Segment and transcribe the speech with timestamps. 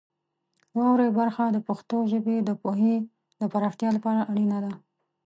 [0.77, 2.95] واورئ برخه د پښتو ژبې د پوهې
[3.41, 4.73] د پراختیا لپاره اړینه ده.